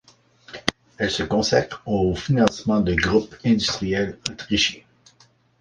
Elle 0.97 1.11
se 1.11 1.21
consacre 1.21 1.83
au 1.85 2.15
financement 2.15 2.79
de 2.79 2.95
groupes 2.95 3.35
industriels 3.45 4.17
autrichiens. 4.31 4.81